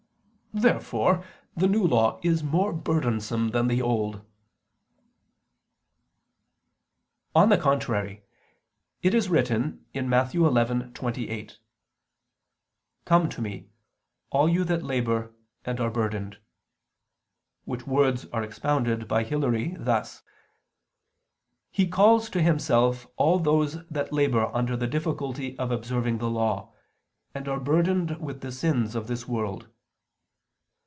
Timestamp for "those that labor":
23.39-24.53